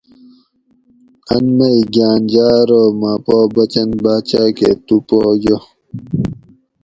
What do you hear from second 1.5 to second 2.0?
مئی